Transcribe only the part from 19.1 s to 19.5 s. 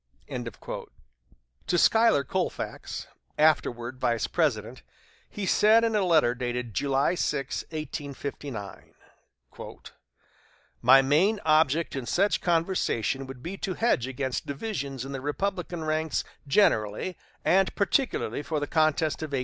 of 1860.